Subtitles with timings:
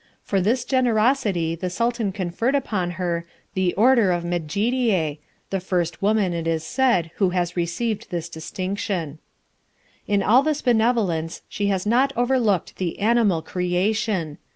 [0.23, 5.19] For this generosity the Sultan conferred upon her the Order of Medjidie,
[5.51, 9.19] the first woman, it is said, who has received this distinction.
[10.07, 14.39] In all this benevolence she has not overlooked the animal creation.